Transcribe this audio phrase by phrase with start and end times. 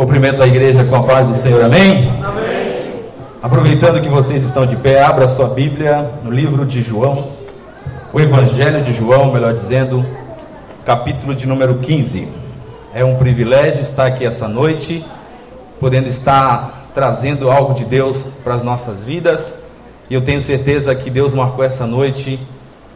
[0.00, 2.10] Cumprimento a igreja com a paz do Senhor, amém?
[2.24, 3.02] Amém.
[3.42, 7.28] Aproveitando que vocês estão de pé, abra sua Bíblia no livro de João,
[8.10, 10.06] o Evangelho de João, melhor dizendo,
[10.86, 12.26] capítulo de número 15.
[12.94, 15.04] É um privilégio estar aqui essa noite,
[15.78, 19.52] podendo estar trazendo algo de Deus para as nossas vidas.
[20.08, 22.40] E eu tenho certeza que Deus marcou essa noite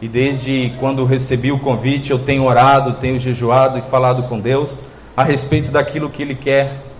[0.01, 4.75] e desde quando recebi o convite, eu tenho orado, tenho jejuado e falado com Deus
[5.15, 6.94] a respeito daquilo que Ele quer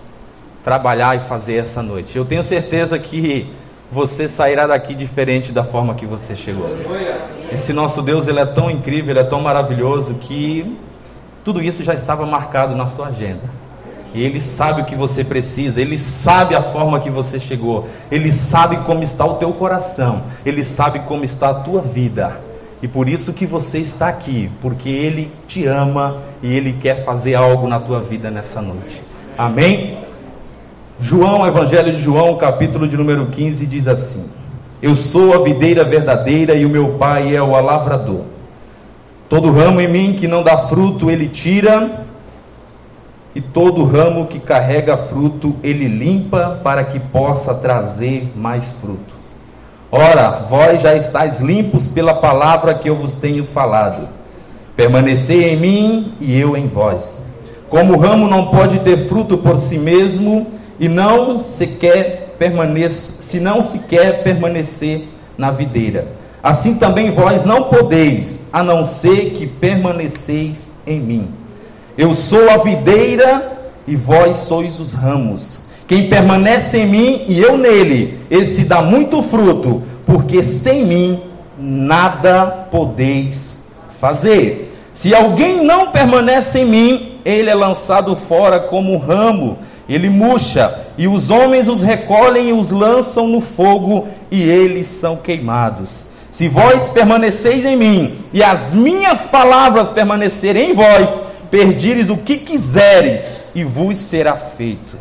[0.66, 2.18] trabalhar e fazer essa noite.
[2.18, 3.46] Eu tenho certeza que
[3.88, 6.68] você sairá daqui diferente da forma que você chegou.
[7.52, 10.76] Esse nosso Deus, ele é tão incrível, ele é tão maravilhoso que
[11.44, 13.44] tudo isso já estava marcado na sua agenda.
[14.12, 18.78] Ele sabe o que você precisa, ele sabe a forma que você chegou, ele sabe
[18.78, 22.40] como está o teu coração, ele sabe como está a tua vida.
[22.82, 27.36] E por isso que você está aqui, porque ele te ama e ele quer fazer
[27.36, 29.00] algo na tua vida nessa noite.
[29.38, 30.05] Amém?
[30.98, 34.30] João, Evangelho de João, capítulo de número 15, diz assim:
[34.80, 38.22] Eu sou a videira verdadeira e o meu pai é o alavrador.
[39.28, 42.06] Todo ramo em mim que não dá fruto, ele tira,
[43.34, 49.14] e todo ramo que carrega fruto, ele limpa para que possa trazer mais fruto.
[49.92, 54.08] Ora, vós já estáis limpos pela palavra que eu vos tenho falado.
[54.74, 57.22] Permanecei em mim e eu em vós.
[57.68, 62.90] Como o ramo não pode ter fruto por si mesmo, e não se quer permanecer,
[63.22, 66.08] se não se quer permanecer na videira.
[66.42, 71.28] Assim também vós não podeis, a não ser que permaneceis em mim.
[71.98, 75.62] Eu sou a videira e vós sois os ramos.
[75.88, 81.20] Quem permanece em mim e eu nele, esse dá muito fruto, porque sem mim
[81.58, 83.64] nada podeis
[84.00, 84.74] fazer.
[84.92, 91.06] Se alguém não permanece em mim, ele é lançado fora como ramo ele murcha, e
[91.06, 96.08] os homens os recolhem e os lançam no fogo, e eles são queimados.
[96.30, 101.20] Se vós permaneceis em mim, e as minhas palavras permanecerem em vós,
[101.50, 104.98] perdires o que quiseres, e vos será feito.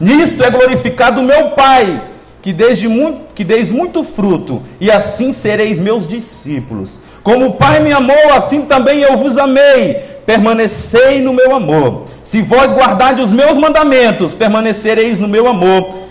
[0.00, 2.02] Nisto é glorificado meu Pai,
[2.42, 7.00] que, desde muito, que deis muito fruto, e assim sereis meus discípulos.
[7.22, 12.06] Como o Pai me amou, assim também eu vos amei permanecei no meu amor.
[12.22, 16.04] Se vós guardardes os meus mandamentos, permanecereis no meu amor.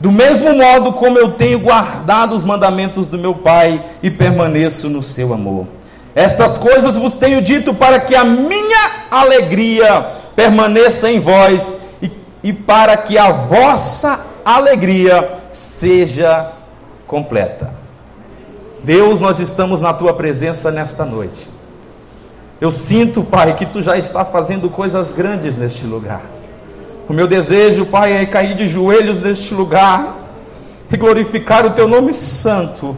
[0.00, 5.02] Do mesmo modo como eu tenho guardado os mandamentos do meu Pai e permaneço no
[5.02, 5.66] seu amor.
[6.14, 12.10] Estas coisas vos tenho dito para que a minha alegria permaneça em vós e,
[12.42, 16.52] e para que a vossa alegria seja
[17.06, 17.74] completa.
[18.82, 21.46] Deus, nós estamos na tua presença nesta noite.
[22.60, 26.20] Eu sinto, Pai, que tu já está fazendo coisas grandes neste lugar.
[27.08, 30.18] O meu desejo, Pai, é cair de joelhos neste lugar
[30.92, 32.94] e glorificar o teu nome santo,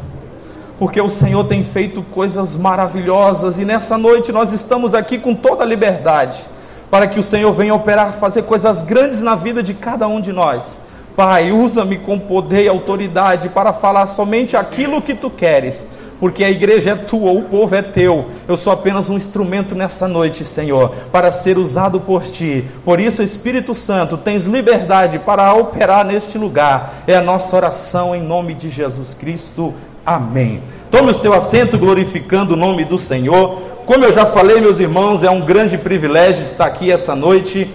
[0.81, 5.63] porque o Senhor tem feito coisas maravilhosas e nessa noite nós estamos aqui com toda
[5.63, 6.45] a liberdade
[6.91, 10.33] para que o Senhor venha operar, fazer coisas grandes na vida de cada um de
[10.33, 10.77] nós.
[11.15, 15.89] Pai, usa-me com poder e autoridade para falar somente aquilo que tu queres
[16.23, 18.27] porque a igreja é tua, o povo é teu.
[18.47, 22.65] Eu sou apenas um instrumento nessa noite, Senhor, para ser usado por ti.
[22.85, 27.03] Por isso, Espírito Santo, tens liberdade para operar neste lugar.
[27.09, 29.75] É a nossa oração em nome de Jesus Cristo.
[30.07, 30.63] Amém.
[30.93, 33.61] Tome o seu assento glorificando o nome do Senhor.
[33.85, 37.69] Como eu já falei, meus irmãos, é um grande privilégio estar aqui essa noite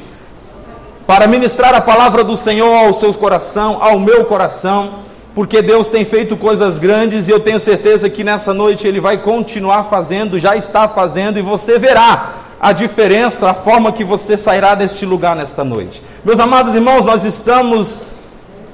[1.06, 5.06] para ministrar a palavra do Senhor ao seu coração, ao meu coração
[5.38, 9.20] porque Deus tem feito coisas grandes e eu tenho certeza que nessa noite Ele vai
[9.20, 14.74] continuar fazendo, já está fazendo, e você verá a diferença, a forma que você sairá
[14.74, 16.02] deste lugar nesta noite.
[16.26, 18.02] Meus amados irmãos, nós estamos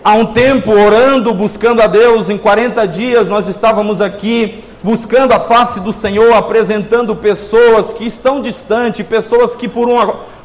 [0.02, 5.42] há um tempo orando, buscando a Deus, em 40 dias nós estávamos aqui buscando a
[5.42, 9.98] face do Senhor, apresentando pessoas que estão distantes, pessoas que por um,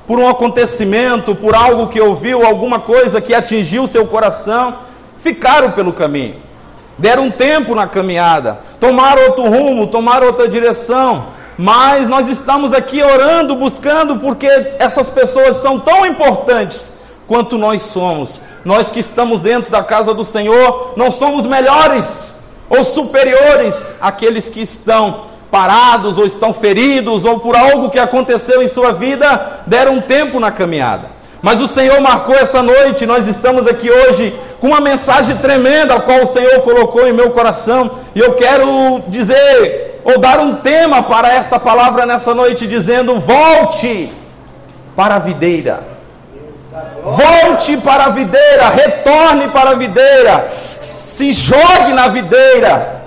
[0.05, 4.88] por um acontecimento, por algo que ouviu, alguma coisa que atingiu seu coração,
[5.29, 6.37] ficaram pelo caminho,
[6.97, 11.27] deram um tempo na caminhada, tomaram outro rumo, tomaram outra direção,
[11.59, 14.47] mas nós estamos aqui orando, buscando, porque
[14.79, 16.93] essas pessoas são tão importantes
[17.27, 18.41] quanto nós somos.
[18.65, 22.39] Nós que estamos dentro da casa do Senhor, não somos melhores
[22.71, 28.69] ou superiores àqueles que estão parados ou estão feridos ou por algo que aconteceu em
[28.69, 31.19] sua vida, deram um tempo na caminhada.
[31.43, 36.01] Mas o Senhor marcou essa noite, nós estamos aqui hoje com uma mensagem tremenda, a
[36.01, 41.03] qual o Senhor colocou em meu coração, e eu quero dizer, ou dar um tema
[41.03, 44.13] para esta palavra nessa noite, dizendo: volte
[44.97, 45.99] para a videira.
[47.03, 53.03] Volte para a videira, retorne para a videira, se jogue na videira,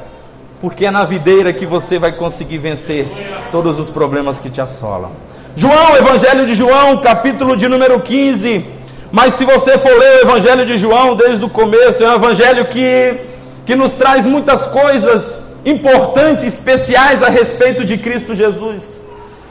[0.59, 3.07] porque é na videira que você vai conseguir vencer
[3.51, 5.11] todos os problemas que te assolam.
[5.55, 8.65] João, Evangelho de João, capítulo de número 15.
[9.11, 12.65] Mas se você for ler o Evangelho de João desde o começo, é um evangelho
[12.65, 13.17] que,
[13.65, 18.97] que nos traz muitas coisas importantes, especiais a respeito de Cristo Jesus.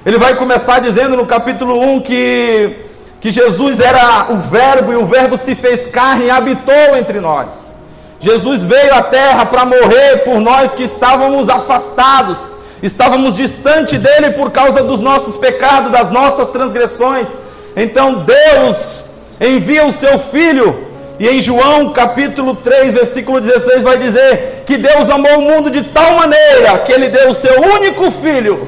[0.04, 2.74] Ele vai começar dizendo no capítulo 1 que,
[3.20, 7.70] que Jesus era o Verbo e o Verbo se fez carne e habitou entre nós.
[8.18, 12.38] Jesus veio à terra para morrer por nós que estávamos afastados,
[12.82, 17.28] estávamos distante dele por causa dos nossos pecados, das nossas transgressões.
[17.76, 19.09] Então Deus
[19.40, 25.08] envia o seu filho e em João capítulo 3, versículo 16, vai dizer que Deus
[25.10, 28.66] amou o mundo de tal maneira que ele deu o seu único filho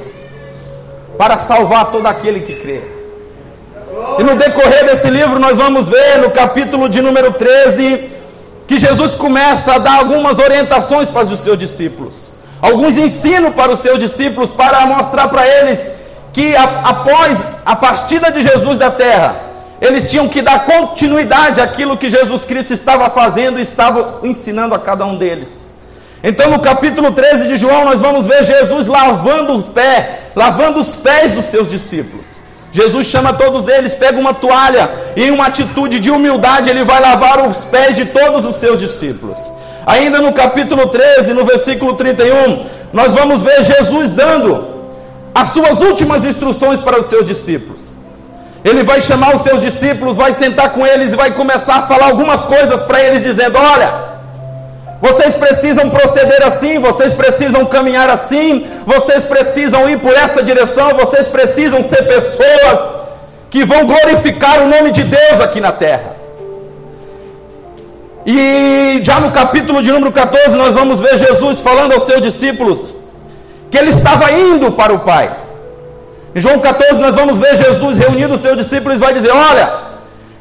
[1.16, 2.80] para salvar todo aquele que crê.
[4.18, 8.10] E no decorrer desse livro, nós vamos ver no capítulo de número 13
[8.66, 12.30] que Jesus começa a dar algumas orientações para os seus discípulos,
[12.60, 15.90] alguns ensinos para os seus discípulos, para mostrar para eles
[16.32, 19.51] que após a partida de Jesus da terra,
[19.82, 24.78] eles tinham que dar continuidade àquilo que Jesus Cristo estava fazendo e estava ensinando a
[24.78, 25.66] cada um deles.
[26.22, 30.94] Então, no capítulo 13 de João, nós vamos ver Jesus lavando o pé, lavando os
[30.94, 32.26] pés dos seus discípulos.
[32.70, 37.00] Jesus chama todos eles, pega uma toalha e, em uma atitude de humildade, ele vai
[37.00, 39.50] lavar os pés de todos os seus discípulos.
[39.84, 44.64] Ainda no capítulo 13, no versículo 31, nós vamos ver Jesus dando
[45.34, 47.91] as suas últimas instruções para os seus discípulos.
[48.64, 52.06] Ele vai chamar os seus discípulos, vai sentar com eles e vai começar a falar
[52.06, 53.92] algumas coisas para eles, dizendo: Olha,
[55.00, 61.26] vocês precisam proceder assim, vocês precisam caminhar assim, vocês precisam ir por essa direção, vocês
[61.26, 62.92] precisam ser pessoas
[63.50, 66.22] que vão glorificar o nome de Deus aqui na terra.
[68.24, 72.94] E já no capítulo de número 14, nós vamos ver Jesus falando aos seus discípulos
[73.72, 75.41] que ele estava indo para o Pai.
[76.34, 79.70] Em João 14 nós vamos ver Jesus reunindo os seus discípulos e vai dizer: Olha,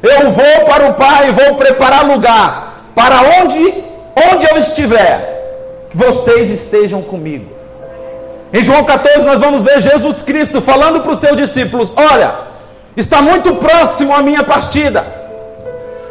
[0.02, 3.84] eu vou para o Pai, vou preparar lugar para onde,
[4.32, 7.50] onde eu estiver, que vocês estejam comigo.
[8.52, 12.32] Em João 14 nós vamos ver Jesus Cristo falando para os seus discípulos: Olha,
[12.96, 15.04] está muito próximo a minha partida,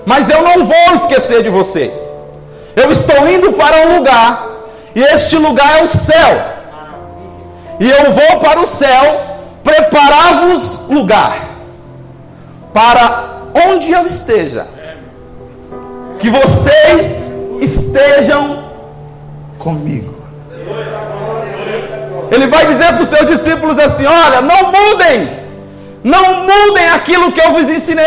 [0.06, 2.08] mas eu não vou esquecer de vocês.
[2.76, 4.48] Eu estou indo para um lugar,
[4.96, 6.46] e este lugar é o céu.
[7.80, 9.31] E eu vou para o céu
[9.64, 11.52] preparar-vos lugar
[12.74, 14.66] para onde eu esteja,
[16.20, 17.30] que vocês
[17.62, 18.64] estejam
[19.58, 20.22] comigo.
[22.32, 25.30] Ele vai dizer para os seus discípulos assim: Olha, não mudem,
[26.04, 28.06] não mudem aquilo que eu vos ensinei.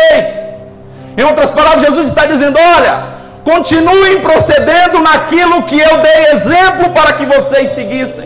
[1.17, 7.13] Em outras palavras, Jesus está dizendo: Olha, continuem procedendo naquilo que eu dei exemplo para
[7.13, 8.24] que vocês seguissem.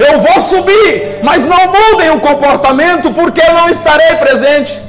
[0.00, 4.80] Eu vou subir, mas não mudem o comportamento, porque eu não estarei presente.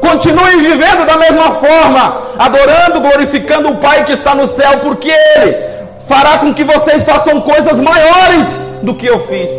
[0.00, 5.56] Continuem vivendo da mesma forma, adorando, glorificando o Pai que está no céu, porque Ele
[6.08, 9.50] fará com que vocês façam coisas maiores do que eu fiz.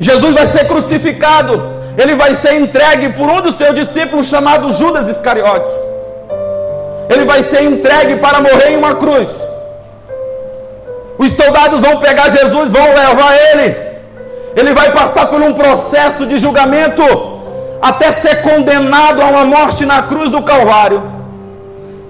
[0.00, 1.62] Jesus vai ser crucificado,
[1.96, 5.72] ele vai ser entregue por um dos seus discípulos chamado Judas Iscariotes.
[7.08, 9.51] Ele vai ser entregue para morrer em uma cruz.
[11.22, 13.76] Os soldados vão pegar Jesus, vão levar ele.
[14.56, 17.02] Ele vai passar por um processo de julgamento
[17.80, 21.00] até ser condenado a uma morte na cruz do Calvário.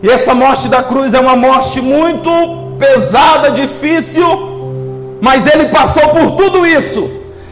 [0.02, 2.31] E essa morte da cruz é uma morte muito
[2.78, 7.11] pesada, difícil, mas ele passou por tudo isso.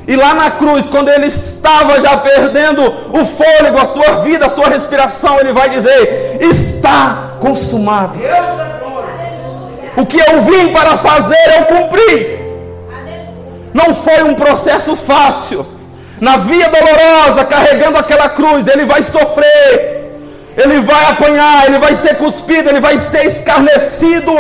[0.09, 4.51] E lá na cruz, quando ele estava já perdendo o fôlego, a sua vida, a
[4.51, 8.19] sua respiração, ele vai dizer: Está consumado.
[9.97, 12.39] O que eu vim para fazer, eu cumpri.
[13.73, 15.67] Não foi um processo fácil.
[16.21, 20.21] Na via dolorosa, carregando aquela cruz, ele vai sofrer,
[20.57, 24.33] ele vai apanhar, ele vai ser cuspido, ele vai ser escarnecido.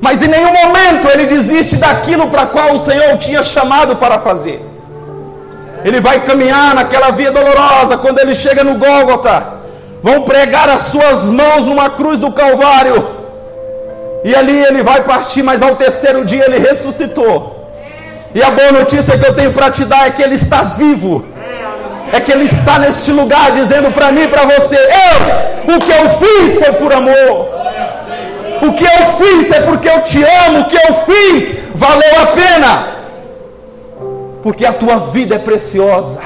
[0.00, 4.20] Mas em nenhum momento ele desiste daquilo para qual o Senhor o tinha chamado para
[4.20, 4.60] fazer.
[5.84, 7.98] Ele vai caminhar naquela via dolorosa.
[7.98, 9.60] Quando ele chega no Gólgota,
[10.02, 13.13] vão pregar as suas mãos numa cruz do Calvário
[14.24, 17.70] e ali ele vai partir, mas ao terceiro dia ele ressuscitou.
[18.34, 21.26] E a boa notícia que eu tenho para te dar é que ele está vivo.
[22.10, 25.92] É que ele está neste lugar dizendo para mim e para você: Eu, o que
[25.92, 27.50] eu fiz foi por amor.
[28.62, 30.60] O que eu fiz é porque eu te amo.
[30.60, 32.88] O que eu fiz valeu a pena.
[34.42, 36.18] Porque a tua vida é preciosa.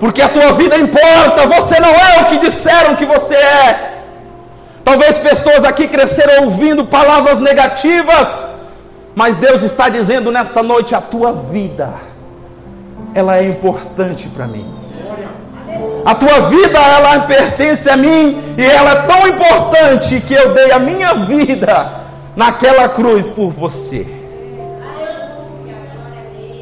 [0.00, 3.89] Porque a tua vida importa, você não é o que disseram que você é.
[4.90, 8.44] Talvez pessoas aqui cresceram ouvindo palavras negativas,
[9.14, 11.90] mas Deus está dizendo nesta noite: a tua vida,
[13.14, 14.66] ela é importante para mim.
[16.04, 20.72] A tua vida, ela pertence a mim e ela é tão importante que eu dei
[20.72, 22.00] a minha vida
[22.34, 24.04] naquela cruz por você.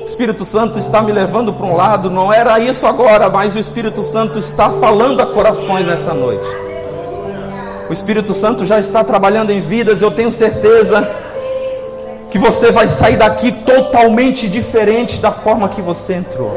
[0.02, 3.58] O Espírito Santo está me levando para um lado, não era isso agora, mas o
[3.58, 6.67] Espírito Santo está falando a corações nessa noite.
[7.88, 11.08] O Espírito Santo já está trabalhando em vidas, eu tenho certeza
[12.30, 16.54] que você vai sair daqui totalmente diferente da forma que você entrou.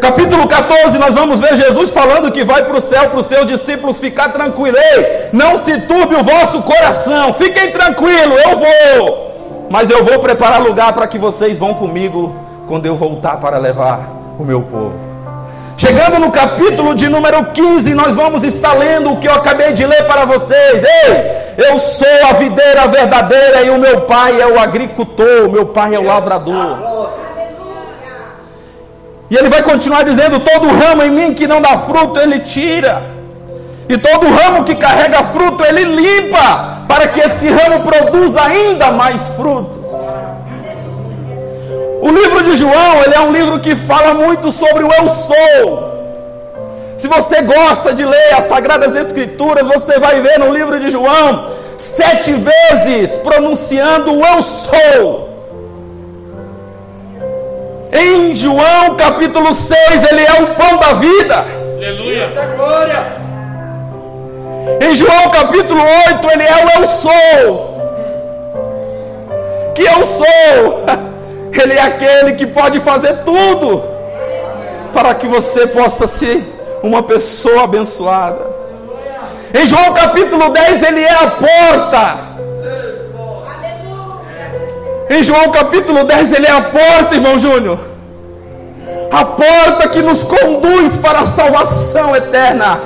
[0.00, 3.44] Capítulo 14, nós vamos ver Jesus falando que vai para o céu para os seus
[3.44, 4.80] discípulos ficar tranquilos.
[4.80, 9.66] Ei, não se turbe o vosso coração, fiquem tranquilos, eu vou.
[9.68, 12.34] Mas eu vou preparar lugar para que vocês vão comigo
[12.66, 15.05] quando eu voltar para levar o meu povo.
[15.76, 19.84] Chegando no capítulo de número 15, nós vamos estar lendo o que eu acabei de
[19.84, 20.82] ler para vocês.
[20.82, 25.66] Ei, eu sou a videira verdadeira e o meu pai é o agricultor, o meu
[25.66, 26.78] pai é o lavrador.
[29.30, 33.02] E ele vai continuar dizendo: todo ramo em mim que não dá fruto, ele tira.
[33.86, 39.28] E todo ramo que carrega fruto, ele limpa, para que esse ramo produza ainda mais
[39.28, 39.75] frutos.
[42.02, 45.96] O livro de João, ele é um livro que fala muito sobre o eu sou.
[46.98, 51.50] Se você gosta de ler as Sagradas Escrituras, você vai ver no livro de João
[51.78, 55.26] sete vezes pronunciando o eu sou.
[57.92, 61.44] Em João capítulo 6, ele é o pão da vida.
[61.76, 62.30] Aleluia.
[62.56, 63.06] Glória.
[64.80, 67.76] Em João capítulo 8, ele é o eu sou.
[69.74, 70.84] Que eu sou.
[71.52, 73.82] Ele é aquele que pode fazer tudo
[74.92, 76.42] para que você possa ser
[76.82, 78.54] uma pessoa abençoada.
[79.54, 82.18] Em João capítulo 10, ele é a porta.
[85.08, 87.78] Em João capítulo 10, ele é a porta, irmão Júnior.
[89.10, 92.80] A porta que nos conduz para a salvação eterna.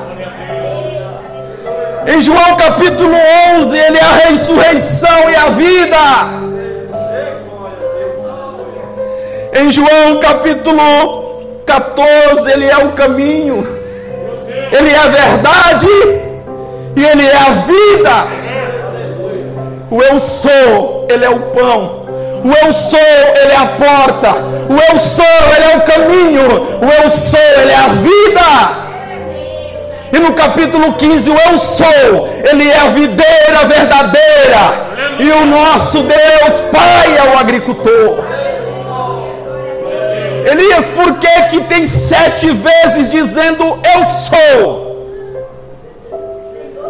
[2.07, 3.14] Em João capítulo
[3.57, 6.50] 11, ele é a ressurreição e a vida.
[9.52, 13.66] Em João capítulo 14, ele é o caminho,
[14.73, 15.88] ele é a verdade
[16.97, 18.40] e ele é a vida.
[19.90, 22.07] O eu sou, ele é o pão.
[22.45, 24.35] O eu sou, ele é a porta.
[24.69, 25.25] O eu sou,
[25.57, 26.47] ele é o caminho.
[26.80, 28.80] O eu sou, ele é a vida.
[30.12, 34.90] E no capítulo 15, o eu sou, ele é a videira verdadeira.
[35.19, 38.25] E o nosso Deus, Pai, é o agricultor.
[40.47, 44.90] Elias, por que que tem sete vezes dizendo eu sou?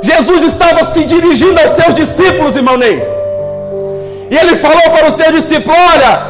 [0.02, 3.02] Jesus estava se dirigindo aos seus discípulos, irmão Ney.
[4.30, 6.22] E ele falou para os seus discípulos: Olha,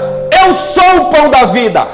[0.44, 1.86] eu sou o pão da vida.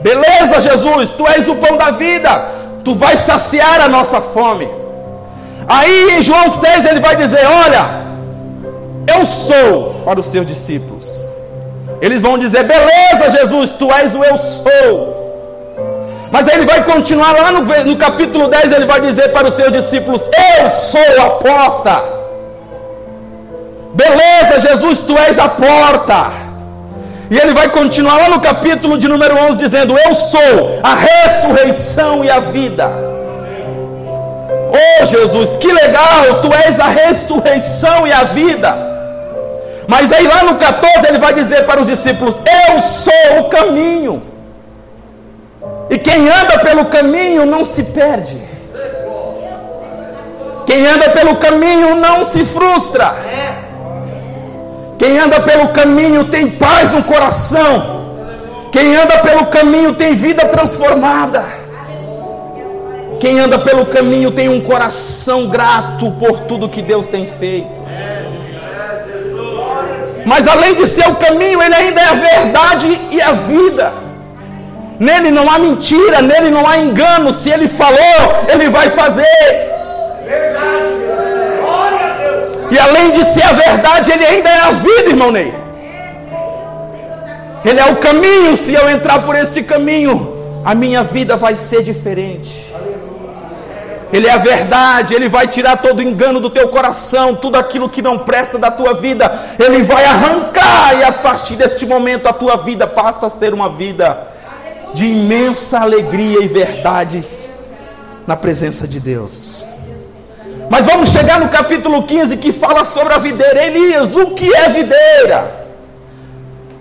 [0.00, 2.56] Beleza, Jesus, tu és o pão da vida.
[2.84, 4.68] Tu vais saciar a nossa fome.
[5.68, 8.06] Aí em João 6 ele vai dizer: Olha,
[9.18, 11.15] eu sou para os seus discípulos.
[12.00, 15.16] Eles vão dizer: Beleza, Jesus, tu és o eu sou.
[16.30, 19.54] Mas aí ele vai continuar lá no, no capítulo 10, ele vai dizer para os
[19.54, 22.02] seus discípulos: Eu sou a porta.
[23.94, 26.32] Beleza, Jesus, tu és a porta.
[27.30, 32.24] E ele vai continuar lá no capítulo de número 11 dizendo: Eu sou a ressurreição
[32.24, 32.90] e a vida.
[34.68, 38.95] Oh Jesus, que legal, tu és a ressurreição e a vida.
[39.88, 42.36] Mas aí lá no 14 ele vai dizer para os discípulos:
[42.68, 44.22] Eu sou o caminho.
[45.88, 48.40] E quem anda pelo caminho não se perde.
[50.66, 53.14] Quem anda pelo caminho não se frustra.
[54.98, 57.96] Quem anda pelo caminho tem paz no coração.
[58.72, 61.44] Quem anda pelo caminho tem vida transformada.
[63.20, 67.86] Quem anda pelo caminho tem um coração grato por tudo que Deus tem feito.
[70.26, 73.92] Mas além de ser o caminho, ele ainda é a verdade e a vida.
[74.98, 77.32] Nele não há mentira, nele não há engano.
[77.32, 79.24] Se ele falou, ele vai fazer.
[80.24, 80.96] Verdade.
[81.60, 82.72] Glória a Deus.
[82.72, 85.54] E além de ser a verdade, ele ainda é a vida, irmão Ney.
[87.64, 88.56] Ele é o caminho.
[88.56, 92.65] Se eu entrar por este caminho, a minha vida vai ser diferente.
[94.12, 98.00] Ele é a verdade, Ele vai tirar todo engano do teu coração, tudo aquilo que
[98.00, 102.56] não presta da tua vida, Ele vai arrancar, e a partir deste momento a tua
[102.56, 104.28] vida passa a ser uma vida
[104.94, 107.52] de imensa alegria e verdades
[108.26, 109.64] na presença de Deus.
[110.70, 113.64] Mas vamos chegar no capítulo 15 que fala sobre a videira.
[113.64, 115.66] Elias, o que é videira?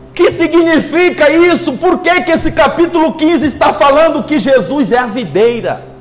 [0.09, 1.73] O que significa isso?
[1.73, 5.94] Por que, que esse capítulo 15 está falando que Jesus é a videira?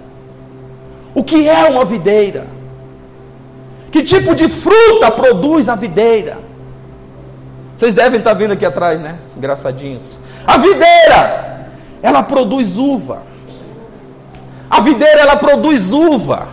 [1.15, 2.47] O que é uma videira?
[3.91, 6.39] Que tipo de fruta produz a videira?
[7.79, 9.17] Vocês devem estar vendo aqui atrás, né?
[9.37, 10.19] Engraçadinhos.
[10.47, 11.69] A videira,
[12.03, 13.23] ela produz uva.
[14.69, 16.49] A videira, ela produz uva.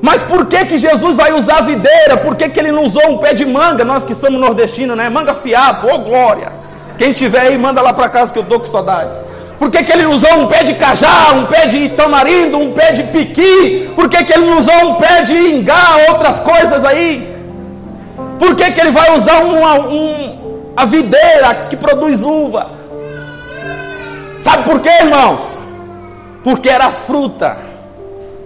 [0.00, 2.16] Mas por que que Jesus vai usar a videira?
[2.16, 3.84] Por que, que ele não usou um pé de manga?
[3.84, 5.08] Nós que somos nordestinos, né?
[5.08, 6.52] Manga fiapo, ô oh, glória!
[6.96, 9.27] Quem tiver aí, manda lá para casa que eu estou com saudade.
[9.58, 12.92] Por que, que ele usou um pé de cajá, um pé de tamarindo, um pé
[12.92, 13.90] de piqui?
[13.94, 17.36] Por que, que ele não usou um pé de ingá, outras coisas aí?
[18.38, 22.70] Por que, que ele vai usar uma, um, a videira que produz uva?
[24.38, 25.58] Sabe por quê, irmãos?
[26.44, 27.56] Porque era fruta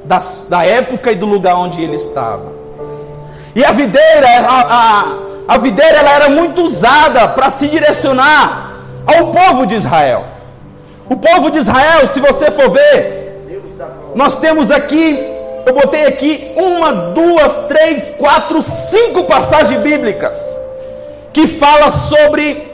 [0.04, 2.52] da, da época e do lugar onde ele estava.
[3.54, 5.04] E a videira, a, a,
[5.46, 8.72] a videira ela era muito usada para se direcionar
[9.06, 10.31] ao povo de Israel.
[11.08, 13.52] O povo de Israel, se você for ver,
[14.14, 15.32] nós temos aqui
[15.64, 20.44] eu botei aqui uma, duas, três, quatro, cinco passagens bíblicas
[21.32, 22.70] que fala sobre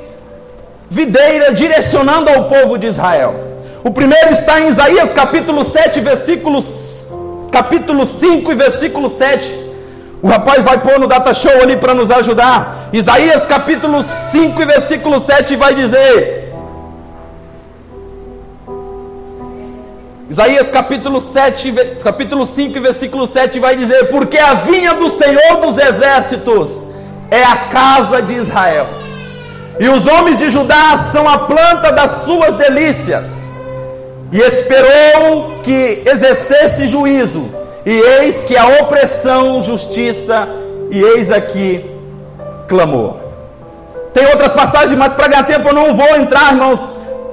[0.90, 3.35] videira direcionando ao povo de Israel.
[3.85, 7.12] O primeiro está em Isaías capítulo 7, versículos
[7.52, 9.68] capítulo 5 e versículo 7.
[10.23, 12.88] O rapaz vai pôr no data show ali para nos ajudar.
[12.92, 16.48] Isaías capítulo 5 e versículo 7 vai dizer:
[20.30, 21.73] Isaías capítulo 7,
[22.04, 26.85] capítulo 5, versículo 7 vai dizer: Porque a vinha do Senhor dos exércitos
[27.30, 28.88] é a casa de Israel,
[29.80, 33.38] e os homens de Judá são a planta das suas delícias.
[34.30, 37.49] E esperou que exercesse juízo,
[37.87, 40.46] e eis que a opressão, justiça,
[40.90, 41.90] e eis aqui
[42.68, 43.18] clamou.
[44.12, 46.81] Tem outras passagens, mas para ganhar tempo eu não vou entrar, irmãos,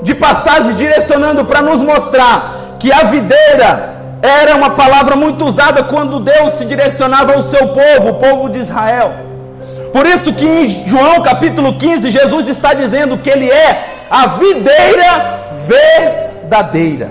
[0.02, 6.20] de passagens direcionando para nos mostrar que a videira era uma palavra muito usada quando
[6.20, 9.12] Deus se direcionava ao seu povo, o povo de Israel.
[9.92, 15.40] Por isso que em João capítulo 15, Jesus está dizendo que ele é a videira
[15.68, 17.10] verdadeira.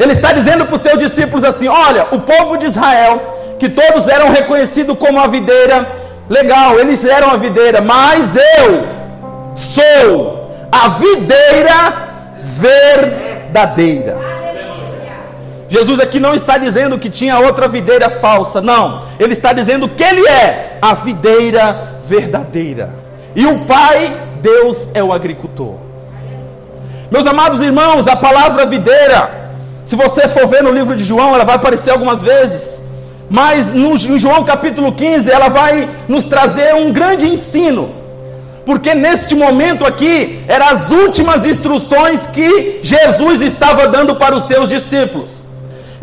[0.00, 4.08] Ele está dizendo para os seus discípulos assim: olha, o povo de Israel, que todos
[4.08, 5.86] eram reconhecidos como a videira,
[6.28, 8.82] legal, eles eram a videira, mas eu
[9.54, 11.92] sou a videira
[12.58, 14.23] verdadeira.
[15.74, 19.02] Jesus aqui não está dizendo que tinha outra videira falsa, não.
[19.18, 22.94] Ele está dizendo que ele é a videira verdadeira.
[23.34, 25.74] E o Pai, Deus, é o agricultor.
[27.10, 29.50] Meus amados irmãos, a palavra videira,
[29.84, 32.80] se você for ver no livro de João, ela vai aparecer algumas vezes.
[33.28, 38.04] Mas no, em João capítulo 15, ela vai nos trazer um grande ensino
[38.64, 44.70] porque neste momento aqui eram as últimas instruções que Jesus estava dando para os seus
[44.70, 45.43] discípulos.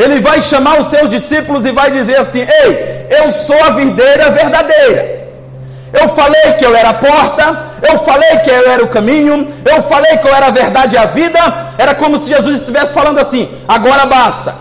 [0.02, 4.32] Ele vai chamar os seus discípulos e vai dizer assim: Ei, eu sou a videira
[4.32, 5.22] verdadeira.
[5.94, 7.44] Eu falei que eu era a porta,
[7.82, 10.98] eu falei que eu era o caminho, eu falei que eu era a verdade e
[10.98, 11.40] a vida.
[11.78, 14.56] Era como se Jesus estivesse falando assim: agora basta.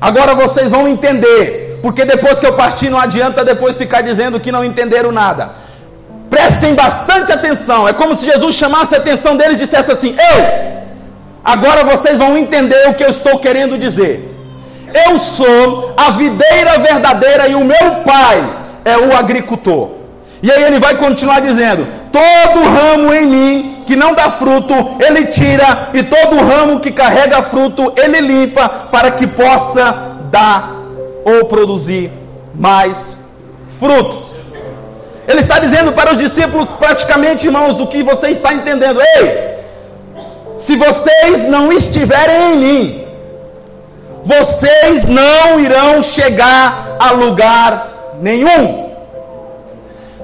[0.00, 4.52] Agora vocês vão entender, porque depois que eu partir não adianta depois ficar dizendo que
[4.52, 5.50] não entenderam nada.
[6.30, 7.88] Prestem bastante atenção.
[7.88, 10.85] É como se Jesus chamasse a atenção deles e dissesse assim: Eu,
[11.46, 14.32] agora vocês vão entender o que eu estou querendo dizer.
[15.06, 18.44] Eu sou a videira verdadeira e o meu pai
[18.84, 19.90] é o agricultor.
[20.42, 25.26] E aí ele vai continuar dizendo: Todo ramo em mim que não dá fruto, ele
[25.26, 30.74] tira, e todo ramo que carrega fruto, ele limpa, para que possa dar
[31.24, 32.10] ou produzir
[32.54, 33.18] mais
[33.78, 34.38] frutos.
[35.28, 39.00] Ele está dizendo para os discípulos, praticamente, irmãos, o que você está entendendo.
[39.00, 39.45] Ei,
[40.66, 43.04] se vocês não estiverem em mim,
[44.24, 48.90] vocês não irão chegar a lugar nenhum.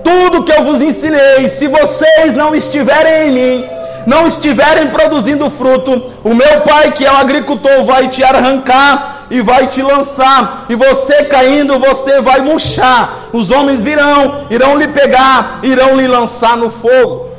[0.02, 3.64] Tudo que eu vos ensinei, se vocês não estiverem em mim,
[4.04, 9.40] não estiverem produzindo fruto, o meu pai, que é o agricultor, vai te arrancar e
[9.40, 13.28] vai te lançar, e você caindo, você vai murchar.
[13.32, 17.30] Os homens virão, irão lhe pegar, irão lhe lançar no fogo.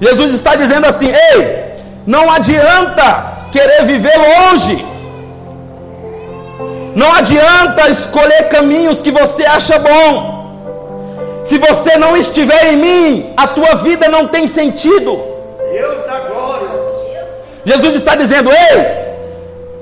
[0.00, 1.73] Jesus está dizendo assim: ei,
[2.06, 4.84] não adianta querer viver longe,
[6.94, 10.34] não adianta escolher caminhos que você acha bom.
[11.42, 15.22] Se você não estiver em mim, a tua vida não tem sentido.
[15.72, 16.68] Deus da glória.
[17.66, 19.04] Jesus está dizendo: Ei,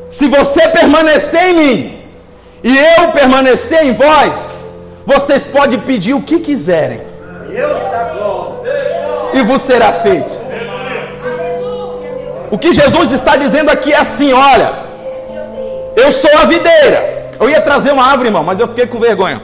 [0.08, 2.02] se você permanecer em mim
[2.64, 4.50] e eu permanecer em vós,
[5.04, 7.00] vocês podem pedir o que quiserem,
[9.34, 10.41] e vos será feito.
[12.52, 14.74] O que Jesus está dizendo aqui é assim: olha,
[15.96, 17.32] eu sou a videira.
[17.40, 19.40] Eu ia trazer uma árvore, irmão, mas eu fiquei com vergonha.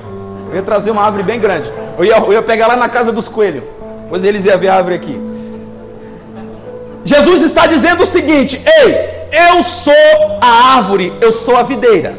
[0.51, 1.73] Eu ia trazer uma árvore bem grande.
[1.97, 3.65] Eu ia, eu ia pegar lá na casa dos coelhos.
[4.11, 5.19] Pois eles iam ver a árvore aqui.
[7.03, 9.95] Jesus está dizendo o seguinte: Ei, eu sou
[10.43, 12.15] a árvore, eu sou a videira.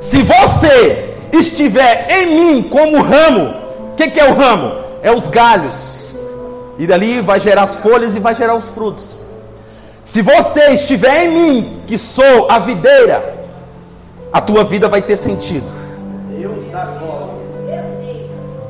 [0.00, 3.54] Se você estiver em mim como ramo,
[3.92, 4.82] o que, que, é o ramo?
[5.02, 6.16] É os galhos.
[6.78, 9.15] E dali vai gerar as folhas e vai gerar os frutos.
[10.06, 13.34] Se você estiver em mim, que sou a videira,
[14.32, 15.66] a tua vida vai ter sentido.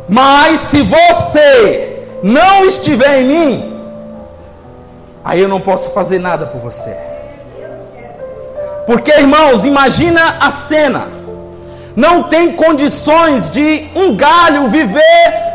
[0.08, 3.80] Mas se você não estiver em mim,
[5.22, 6.96] aí eu não posso fazer nada por você.
[8.86, 11.06] Porque, irmãos, imagina a cena.
[11.94, 15.02] Não tem condições de um galho viver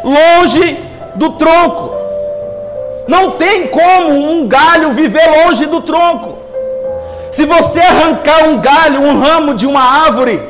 [0.03, 0.77] longe
[1.15, 2.00] do tronco.
[3.13, 6.37] Não tem como um galho viver longe do tronco.
[7.33, 10.41] Se você arrancar um galho, um ramo de uma árvore,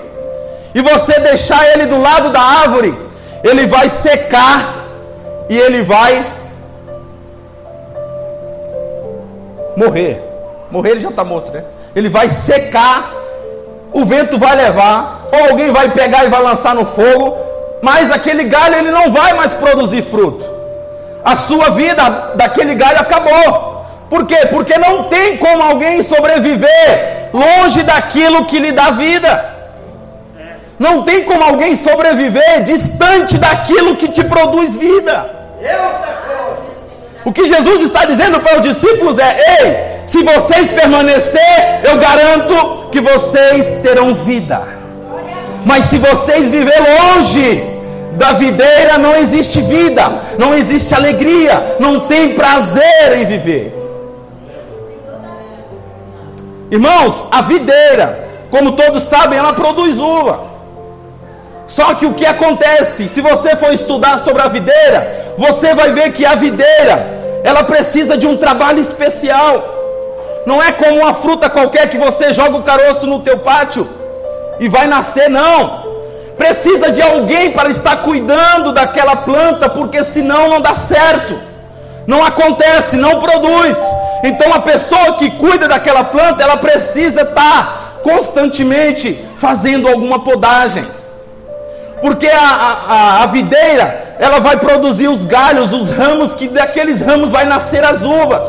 [0.76, 2.96] e você deixar ele do lado da árvore,
[3.44, 4.76] ele vai secar
[5.50, 6.24] e ele vai
[9.76, 10.22] morrer.
[10.70, 11.64] Morrer ele já está morto, né?
[11.96, 13.12] Ele vai secar,
[13.92, 17.36] o vento vai levar, ou alguém vai pegar e vai lançar no fogo,
[17.82, 20.61] mas aquele galho ele não vai mais produzir fruto.
[21.24, 23.86] A sua vida daquele galho acabou.
[24.10, 24.48] Por quê?
[24.50, 29.52] Porque não tem como alguém sobreviver longe daquilo que lhe dá vida.
[30.78, 35.30] Não tem como alguém sobreviver distante daquilo que te produz vida.
[37.24, 42.90] O que Jesus está dizendo para os discípulos é: ei, se vocês permanecer, eu garanto
[42.92, 44.62] que vocês terão vida.
[45.66, 47.71] Mas se vocês viver longe
[48.12, 50.04] da videira, não existe vida,
[50.38, 53.78] não existe alegria, não tem prazer em viver.
[56.70, 60.52] Irmãos, a videira, como todos sabem, ela produz uva.
[61.68, 66.12] Só que o que acontece, se você for estudar sobre a videira, você vai ver
[66.12, 69.64] que a videira, ela precisa de um trabalho especial.
[70.46, 73.88] Não é como uma fruta qualquer que você joga o caroço no teu pátio
[74.60, 75.91] e vai nascer, não.
[76.42, 81.40] Precisa de alguém para estar cuidando daquela planta, porque senão não dá certo.
[82.08, 83.78] Não acontece, não produz.
[84.24, 90.84] Então a pessoa que cuida daquela planta, ela precisa estar constantemente fazendo alguma podagem
[92.02, 97.30] porque a, a, a, videira ela vai produzir os galhos, os ramos, que daqueles ramos
[97.30, 98.48] vai nascer as uvas.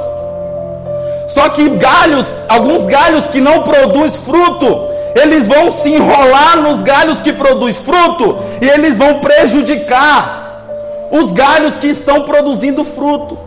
[1.28, 7.18] Só que galhos, alguns galhos que não produzem fruto, eles vão se enrolar nos galhos
[7.18, 10.42] que produzem fruto e eles vão prejudicar
[11.10, 13.38] os galhos que estão produzindo fruto.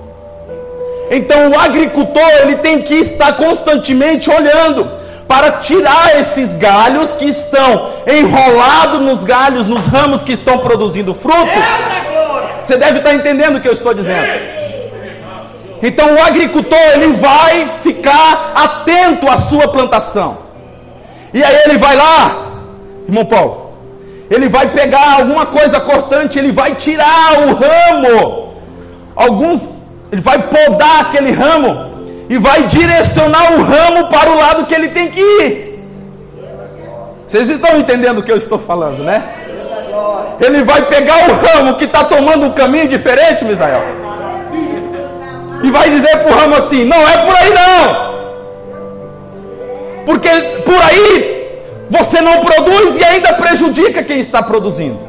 [1.09, 4.89] Então o agricultor ele tem que estar constantemente olhando
[5.27, 11.59] para tirar esses galhos que estão enrolados nos galhos, nos ramos que estão produzindo fruto.
[12.63, 14.55] Você deve estar entendendo o que eu estou dizendo.
[15.81, 20.44] Então o agricultor ele vai ficar atento à sua plantação.
[21.35, 22.45] E aí ele vai lá,
[23.05, 23.71] irmão Paulo,
[24.31, 28.53] ele vai pegar alguma coisa cortante, ele vai tirar o ramo,
[29.13, 29.61] alguns,
[30.13, 31.91] ele vai podar aquele ramo
[32.29, 35.83] e vai direcionar o ramo para o lado que ele tem que ir.
[37.27, 39.21] Vocês estão entendendo o que eu estou falando, né?
[40.39, 43.83] Ele vai pegar o ramo que está tomando um caminho diferente, Misael,
[45.61, 48.14] e vai dizer para o ramo assim: não é por aí não,
[50.05, 50.29] porque
[50.65, 51.35] por aí
[51.89, 54.99] você não produz e ainda prejudica quem está produzindo.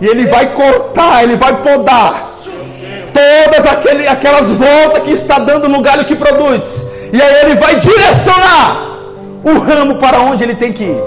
[0.00, 2.34] E ele vai cortar, ele vai podar
[3.12, 6.86] todas aquele, aquelas voltas que está dando no galho que produz.
[7.12, 8.86] E aí ele vai direcionar
[9.42, 11.02] o ramo para onde ele tem que ir.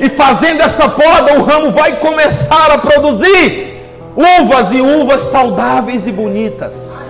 [0.00, 3.72] E fazendo essa poda, o ramo vai começar a produzir
[4.16, 7.01] uvas e uvas saudáveis e bonitas.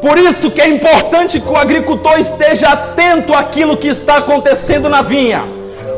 [0.00, 5.02] Por isso que é importante que o agricultor esteja atento àquilo que está acontecendo na
[5.02, 5.42] vinha.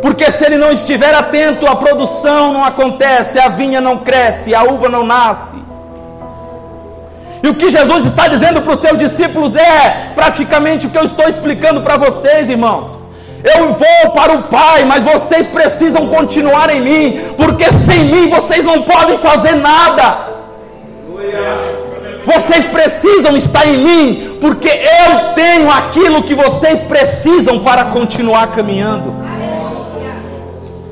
[0.00, 4.62] Porque se ele não estiver atento, a produção não acontece, a vinha não cresce, a
[4.62, 5.56] uva não nasce.
[7.42, 11.04] E o que Jesus está dizendo para os seus discípulos é praticamente o que eu
[11.04, 12.98] estou explicando para vocês, irmãos.
[13.44, 18.64] Eu vou para o Pai, mas vocês precisam continuar em mim, porque sem mim vocês
[18.64, 20.28] não podem fazer nada.
[22.32, 29.14] Vocês precisam estar em mim, porque eu tenho aquilo que vocês precisam para continuar caminhando.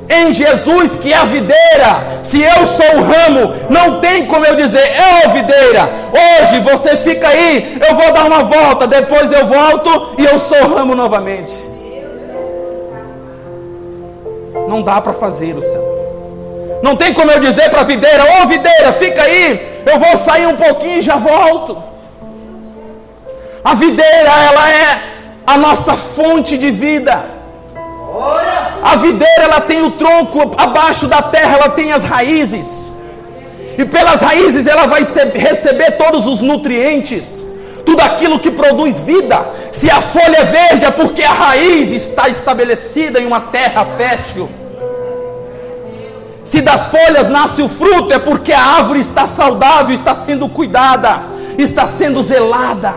[0.08, 4.56] Em Jesus, que é a videira, se eu sou o ramo, não tem como eu
[4.56, 5.90] dizer, é a videira.
[6.10, 10.58] Hoje você fica aí, eu vou dar uma volta, depois eu volto e eu sou
[10.62, 11.52] o ramo novamente.
[14.66, 15.84] Não dá para fazer o céu.
[16.82, 20.16] Não tem como eu dizer para a videira, ô oh, videira, fica aí, eu vou
[20.16, 21.82] sair um pouquinho e já volto.
[23.64, 25.00] A videira, ela é
[25.46, 27.24] a nossa fonte de vida.
[28.82, 32.92] A videira, ela tem o tronco abaixo da terra, ela tem as raízes.
[33.78, 37.44] E pelas raízes ela vai receber todos os nutrientes,
[37.84, 39.44] tudo aquilo que produz vida.
[39.70, 44.48] Se a folha é verde, é porque a raiz está estabelecida em uma terra fértil.
[46.46, 51.22] Se das folhas nasce o fruto, é porque a árvore está saudável, está sendo cuidada,
[51.58, 52.94] está sendo zelada.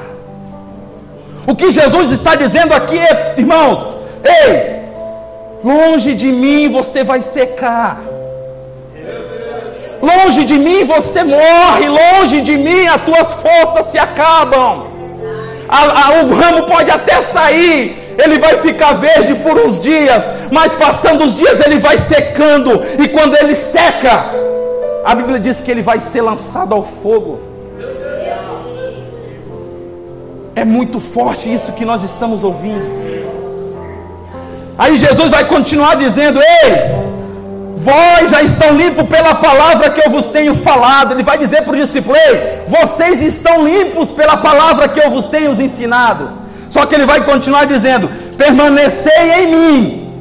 [1.47, 4.83] O que Jesus está dizendo aqui é, irmãos, ei,
[5.63, 7.99] longe de mim você vai secar.
[9.99, 14.85] Longe de mim você morre, longe de mim as tuas forças se acabam.
[15.67, 20.71] A, a, o ramo pode até sair, ele vai ficar verde por uns dias, mas
[20.73, 24.33] passando os dias ele vai secando, e quando ele seca,
[25.05, 27.39] a Bíblia diz que ele vai ser lançado ao fogo.
[30.55, 32.99] É muito forte isso que nós estamos ouvindo.
[34.77, 36.71] Aí Jesus vai continuar dizendo: Ei,
[37.77, 41.13] vós já estão limpos pela palavra que eu vos tenho falado.
[41.13, 45.25] Ele vai dizer para o discípulo: Ei, vocês estão limpos pela palavra que eu vos
[45.25, 46.38] tenho ensinado.
[46.69, 50.13] Só que ele vai continuar dizendo: permanecei em mim,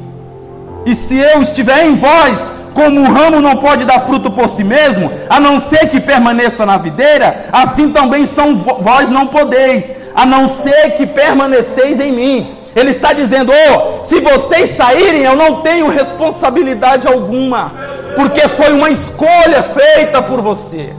[0.85, 4.63] e se eu estiver em vós, como o ramo não pode dar fruto por si
[4.63, 10.25] mesmo, a não ser que permaneça na videira, assim também são vós não podeis, a
[10.25, 12.55] não ser que permaneceis em mim.
[12.75, 17.73] Ele está dizendo: oh, se vocês saírem, eu não tenho responsabilidade alguma,
[18.15, 20.93] porque foi uma escolha feita por você.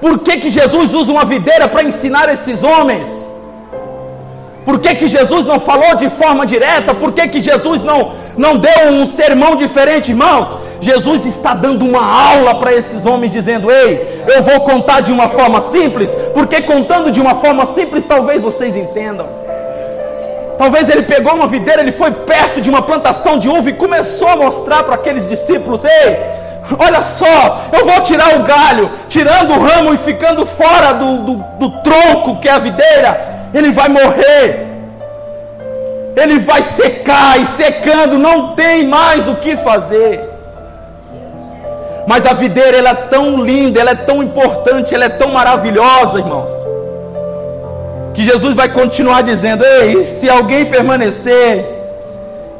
[0.00, 3.29] Por que, que Jesus usa uma videira para ensinar esses homens?
[4.64, 6.94] Por que, que Jesus não falou de forma direta?
[6.94, 10.48] Por que, que Jesus não, não deu um sermão diferente, irmãos?
[10.80, 15.28] Jesus está dando uma aula para esses homens, dizendo: Ei, eu vou contar de uma
[15.28, 19.26] forma simples, porque contando de uma forma simples, talvez vocês entendam.
[20.56, 24.28] Talvez ele pegou uma videira, ele foi perto de uma plantação de uva e começou
[24.28, 26.18] a mostrar para aqueles discípulos: Ei,
[26.78, 31.34] olha só, eu vou tirar o galho, tirando o ramo e ficando fora do, do,
[31.58, 34.66] do tronco que é a videira ele vai morrer,
[36.16, 40.20] ele vai secar e secando, não tem mais o que fazer.
[42.06, 46.18] Mas a videira ela é tão linda, ela é tão importante, ela é tão maravilhosa,
[46.18, 46.52] irmãos.
[48.14, 51.79] Que Jesus vai continuar dizendo: Ei, se alguém permanecer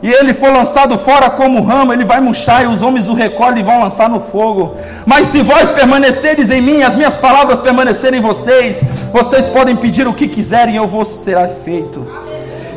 [0.02, 3.60] e ele for lançado fora como ramo, ele vai murchar, e os homens o recolhem
[3.60, 4.74] e vão lançar no fogo.
[5.04, 8.82] Mas se vós permaneceres em mim, as minhas palavras permanecerem em vocês,
[9.12, 12.06] vocês podem pedir o que quiserem, eu vou será feito.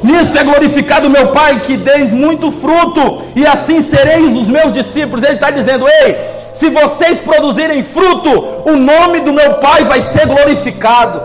[0.03, 5.23] Nisto é glorificado meu Pai, que deis muito fruto, e assim sereis os meus discípulos.
[5.23, 6.17] Ele está dizendo: Ei,
[6.53, 8.29] se vocês produzirem fruto,
[8.65, 11.21] o nome do meu Pai vai ser glorificado.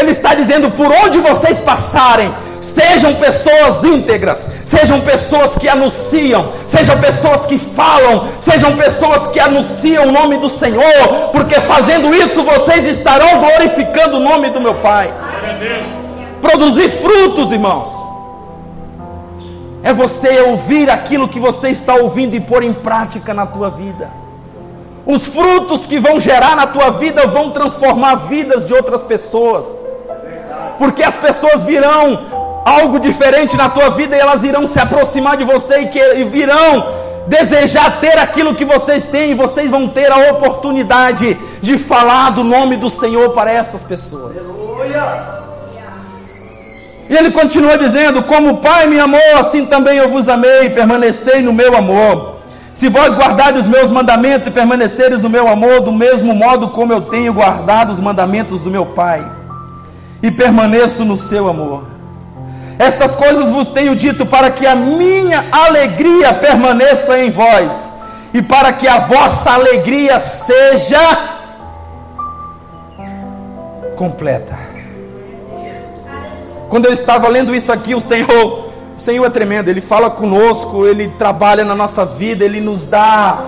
[0.00, 6.98] Ele está dizendo: por onde vocês passarem, Sejam pessoas íntegras, sejam pessoas que anunciam, sejam
[7.00, 12.84] pessoas que falam, sejam pessoas que anunciam o nome do Senhor, porque fazendo isso vocês
[12.86, 15.12] estarão glorificando o nome do meu Pai.
[16.42, 17.90] Produzir frutos, irmãos,
[19.82, 24.08] é você ouvir aquilo que você está ouvindo e pôr em prática na tua vida.
[25.06, 29.78] Os frutos que vão gerar na tua vida vão transformar vidas de outras pessoas
[30.78, 32.18] porque as pessoas virão
[32.68, 36.24] algo diferente na tua vida e elas irão se aproximar de você e, que, e
[36.24, 36.86] virão
[37.26, 42.42] desejar ter aquilo que vocês têm e vocês vão ter a oportunidade de falar do
[42.42, 44.38] nome do Senhor para essas pessoas.
[44.38, 45.38] Aleluia.
[47.10, 51.40] E ele continua dizendo: Como o Pai me amou, assim também eu vos amei, permanecei
[51.40, 52.36] no meu amor.
[52.74, 56.92] Se vós guardardes os meus mandamentos e permaneceres no meu amor, do mesmo modo como
[56.92, 59.26] eu tenho guardado os mandamentos do meu Pai,
[60.22, 61.97] e permaneço no seu amor.
[62.78, 67.92] Estas coisas vos tenho dito para que a minha alegria permaneça em vós
[68.32, 71.00] e para que a vossa alegria seja
[73.96, 74.56] completa.
[76.68, 80.86] Quando eu estava lendo isso aqui, o Senhor, o Senhor é tremendo, ele fala conosco,
[80.86, 83.44] ele trabalha na nossa vida, ele nos dá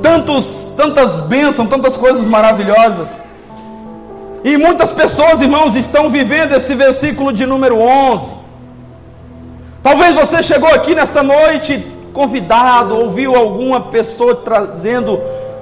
[0.00, 3.14] tantos tantas bênçãos, tantas coisas maravilhosas.
[4.42, 8.41] E muitas pessoas, irmãos, estão vivendo esse versículo de número 11.
[9.82, 15.20] Talvez você chegou aqui nessa noite convidado, ouviu alguma pessoa trazendo,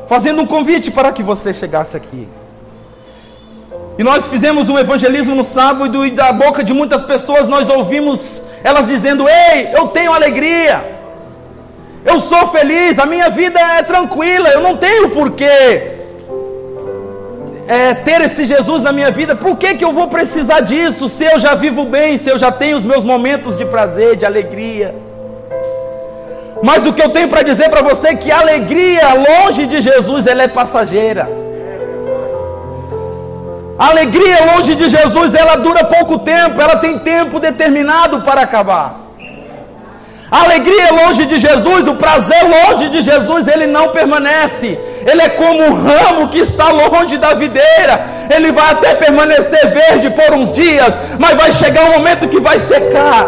[0.08, 2.28] fazendo um convite para que você chegasse aqui.
[3.98, 8.42] E nós fizemos um evangelismo no sábado e da boca de muitas pessoas nós ouvimos
[8.64, 11.00] elas dizendo: Ei, eu tenho alegria,
[12.04, 15.99] eu sou feliz, a minha vida é tranquila, eu não tenho porquê
[17.70, 21.24] é, ter esse Jesus na minha vida, por que, que eu vou precisar disso se
[21.24, 24.92] eu já vivo bem, se eu já tenho os meus momentos de prazer, de alegria?
[26.64, 29.80] Mas o que eu tenho para dizer para você é que a alegria longe de
[29.80, 31.28] Jesus ela é passageira.
[33.78, 38.98] A alegria longe de Jesus ela dura pouco tempo, ela tem tempo determinado para acabar.
[40.28, 44.76] A alegria longe de Jesus, o prazer longe de Jesus, ele não permanece.
[45.06, 48.06] Ele é como um ramo que está longe da videira.
[48.34, 52.58] Ele vai até permanecer verde por uns dias, mas vai chegar um momento que vai
[52.58, 53.26] secar.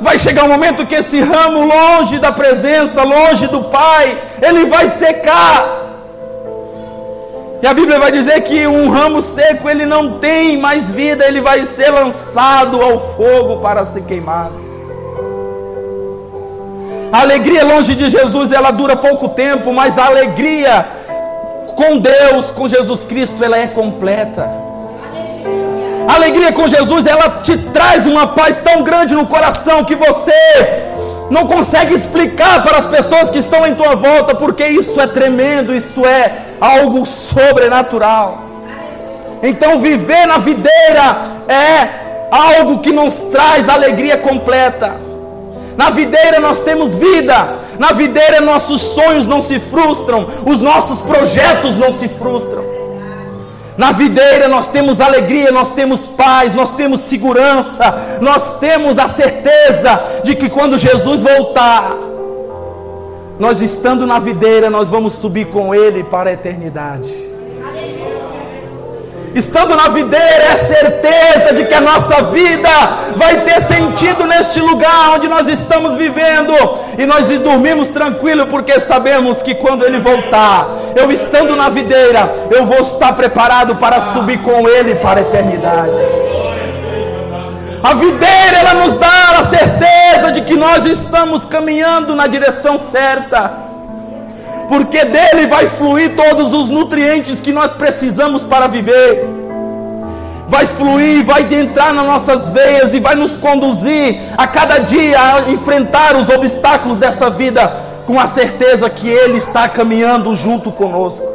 [0.00, 4.88] Vai chegar um momento que esse ramo, longe da presença, longe do Pai, ele vai
[4.88, 5.84] secar.
[7.62, 11.40] E a Bíblia vai dizer que um ramo seco ele não tem mais vida, ele
[11.40, 14.65] vai ser lançado ao fogo para ser queimado.
[17.12, 20.86] A alegria longe de Jesus ela dura pouco tempo, mas a alegria
[21.76, 24.48] com Deus, com Jesus Cristo, ela é completa.
[26.08, 30.32] A alegria com Jesus ela te traz uma paz tão grande no coração que você
[31.30, 35.74] não consegue explicar para as pessoas que estão em tua volta, porque isso é tremendo,
[35.74, 38.42] isso é algo sobrenatural.
[39.42, 41.16] Então, viver na videira
[41.48, 41.88] é
[42.30, 45.05] algo que nos traz alegria completa.
[45.76, 47.58] Na videira nós temos vida.
[47.78, 52.64] Na videira nossos sonhos não se frustram, os nossos projetos não se frustram.
[53.76, 60.22] Na videira nós temos alegria, nós temos paz, nós temos segurança, nós temos a certeza
[60.24, 61.94] de que quando Jesus voltar,
[63.38, 67.35] nós estando na videira, nós vamos subir com Ele para a eternidade.
[69.36, 72.70] Estando na videira, é certeza de que a nossa vida
[73.16, 76.54] vai ter sentido neste lugar onde nós estamos vivendo.
[76.96, 82.64] E nós dormimos tranquilo, porque sabemos que quando Ele voltar, eu estando na videira, eu
[82.64, 85.92] vou estar preparado para subir com Ele para a eternidade.
[87.82, 93.65] A videira, ela nos dá a certeza de que nós estamos caminhando na direção certa
[94.68, 99.24] porque dele vai fluir todos os nutrientes que nós precisamos para viver.
[100.48, 105.50] Vai fluir, vai entrar nas nossas veias e vai nos conduzir a cada dia a
[105.50, 111.26] enfrentar os obstáculos dessa vida com a certeza que Ele está caminhando junto conosco.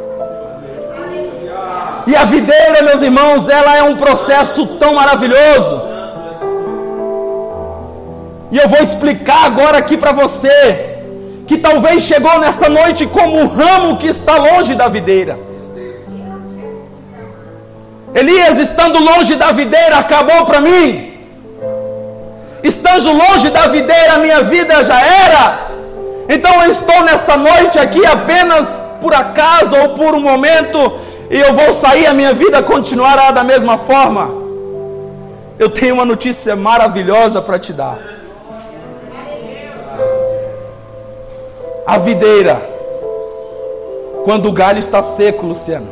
[2.06, 5.82] E a videira, meus irmãos, ela é um processo tão maravilhoso.
[8.50, 10.91] E eu vou explicar agora aqui para você
[11.52, 15.38] que talvez chegou nessa noite como um ramo que está longe da videira.
[18.14, 21.12] Elias, estando longe da videira, acabou para mim.
[22.62, 25.42] Estando longe da videira, minha vida já era.
[26.26, 30.78] Então eu estou nessa noite aqui apenas por acaso ou por um momento
[31.30, 34.30] e eu vou sair, a minha vida continuará da mesma forma.
[35.58, 38.11] Eu tenho uma notícia maravilhosa para te dar.
[41.84, 42.62] A videira,
[44.24, 45.88] quando o galho está seco, Luciano,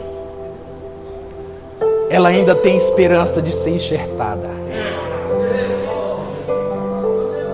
[2.08, 4.48] ela ainda tem esperança de ser enxertada.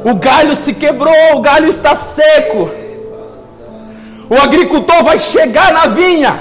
[0.05, 2.68] O galho se quebrou, o galho está seco.
[4.29, 6.38] O agricultor vai chegar na vinha,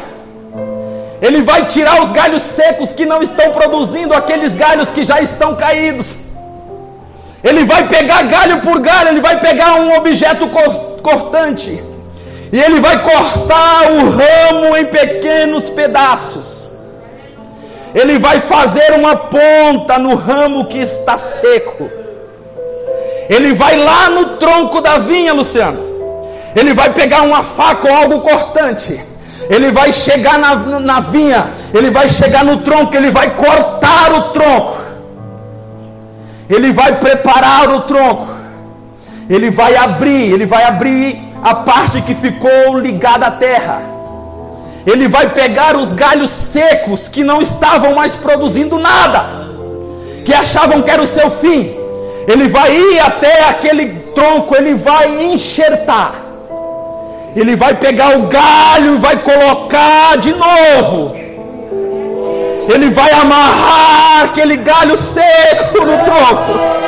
[1.22, 5.56] ele vai tirar os galhos secos que não estão produzindo, aqueles galhos que já estão
[5.56, 6.18] caídos.
[7.46, 10.50] Ele vai pegar galho por galho, ele vai pegar um objeto
[11.04, 11.82] cortante
[12.52, 16.72] e ele vai cortar o ramo em pequenos pedaços.
[17.94, 21.90] Ele vai fazer uma ponta no ramo que está seco.
[23.30, 25.80] Ele vai lá no tronco da vinha, Luciano.
[26.56, 29.00] Ele vai pegar uma faca ou algo cortante.
[29.50, 31.48] Ele vai chegar na, na vinha.
[31.74, 32.96] Ele vai chegar no tronco.
[32.96, 34.85] Ele vai cortar o tronco.
[36.50, 38.28] Ele vai preparar o tronco.
[39.30, 40.32] Ele vai abrir.
[40.32, 43.82] Ele vai abrir a parte que ficou ligada à terra.
[44.86, 49.26] Ele vai pegar os galhos secos que não estavam mais produzindo nada,
[50.24, 51.76] que achavam que era o seu fim.
[52.28, 56.16] Ele vai ir até aquele tronco, ele vai enxertar.
[57.36, 61.25] Ele vai pegar o galho e vai colocar de novo.
[62.68, 66.86] Ele vai amarrar aquele galho seco no tronco.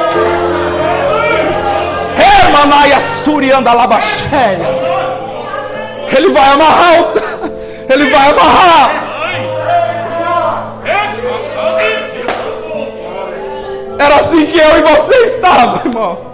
[6.16, 7.14] Ele vai amarrar.
[7.90, 9.08] Ele vai amarrar.
[14.00, 16.28] Era assim que eu e você estavam, irmão.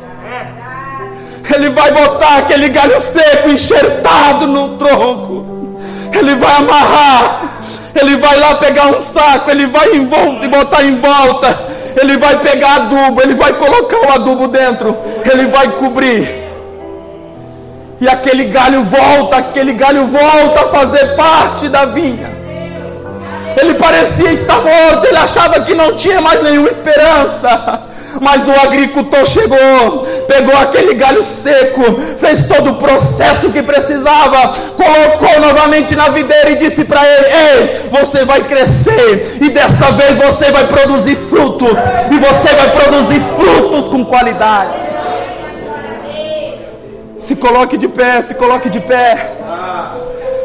[1.54, 5.80] Ele vai botar aquele galho seco enxertado no tronco.
[6.12, 7.42] Ele vai amarrar.
[7.96, 11.58] Ele vai lá pegar um saco, ele vai em volta e botar em volta.
[11.96, 14.98] Ele vai pegar adubo, ele vai colocar o adubo dentro,
[15.32, 16.44] ele vai cobrir.
[18.02, 22.34] E aquele galho volta, aquele galho volta a fazer parte da vinha.
[23.62, 27.84] Ele parecia estar morto, ele achava que não tinha mais nenhuma esperança.
[28.22, 31.82] Mas o agricultor chegou, pegou aquele galho seco,
[32.18, 37.90] fez todo o processo que precisava, colocou novamente na videira e disse para ele: Ei,
[37.92, 41.78] você vai crescer, e dessa vez você vai produzir frutos,
[42.12, 44.82] e você vai produzir frutos com qualidade.
[47.22, 49.32] Se coloque de pé, se coloque de pé.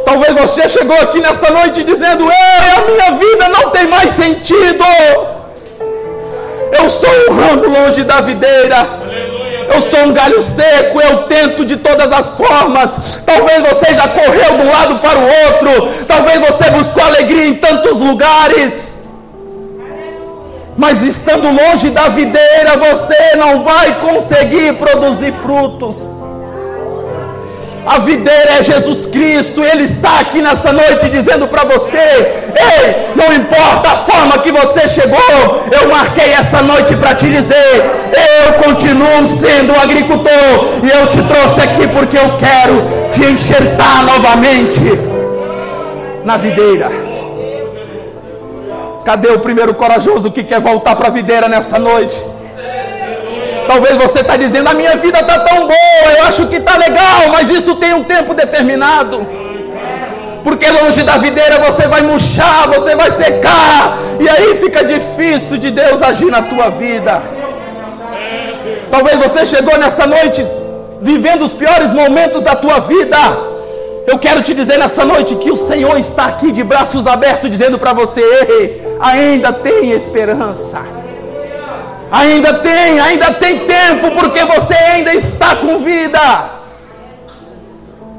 [0.05, 4.85] Talvez você chegou aqui nesta noite dizendo: Ei, a minha vida não tem mais sentido.
[7.39, 8.89] Ramo longe da videira.
[9.73, 12.91] Eu sou um galho seco, eu tento de todas as formas.
[13.25, 16.05] Talvez você já correu de um lado para o outro.
[16.07, 18.97] Talvez você buscou alegria em tantos lugares.
[20.77, 26.18] Mas estando longe da videira, você não vai conseguir produzir frutos.
[27.89, 33.33] A videira é Jesus Cristo, Ele está aqui nessa noite dizendo para você: Ei, não
[33.33, 35.19] importa a forma que você chegou,
[35.73, 37.83] eu marquei essa noite para te dizer:
[38.45, 40.29] Eu continuo sendo um agricultor
[40.83, 44.83] e eu te trouxe aqui porque eu quero te enxertar novamente
[46.27, 46.91] na videira.
[49.03, 52.23] Cadê o primeiro corajoso que quer voltar para a videira nessa noite?
[53.69, 57.29] Talvez você está dizendo: a minha vida está tão boa, eu acho que está legal,
[57.31, 59.27] mas isso tem um tempo determinado.
[60.43, 65.71] Porque longe da videira você vai murchar, você vai secar, e aí fica difícil de
[65.71, 67.23] Deus agir na tua vida.
[68.91, 70.47] Talvez você chegou nessa noite
[71.03, 73.19] vivendo os piores momentos da tua vida.
[74.07, 77.79] Eu quero te dizer nessa noite que o Senhor está aqui de braços abertos, dizendo
[77.79, 80.81] para você: ainda tem esperança.
[82.11, 86.59] Ainda tem, ainda tem tempo, porque você ainda está com vida.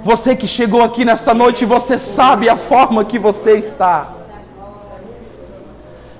[0.03, 4.09] Você que chegou aqui nessa noite, você sabe a forma que você está.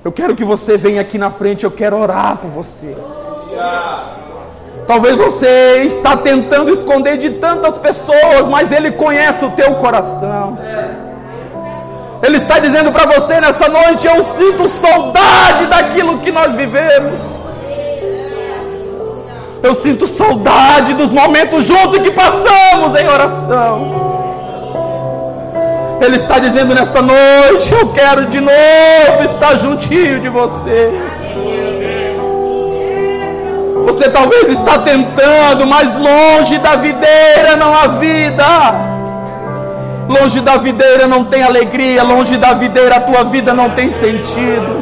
[0.04, 2.96] Eu quero que você venha aqui na frente, eu quero orar por você.
[4.86, 10.58] Talvez você está tentando esconder de tantas pessoas, mas ele conhece o teu coração.
[12.22, 17.39] Ele está dizendo para você nessa noite: eu sinto saudade daquilo que nós vivemos.
[19.62, 24.10] Eu sinto saudade dos momentos juntos que passamos em oração.
[26.00, 30.90] Ele está dizendo nesta noite: Eu quero de novo estar juntinho de você.
[33.84, 38.44] Você talvez está tentando, mas longe da videira não há vida.
[40.08, 44.79] Longe da videira não tem alegria, longe da videira a tua vida não tem sentido.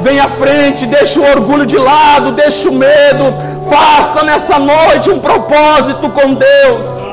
[0.00, 3.34] Vem à frente, deixa o orgulho de lado, deixa o medo.
[3.68, 7.04] Faça nessa noite um propósito com Deus.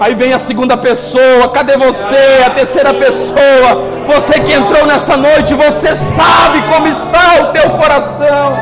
[0.00, 2.42] Aí vem a segunda pessoa, cadê você?
[2.46, 8.56] A terceira pessoa, você que entrou nessa noite, você sabe como está o teu coração.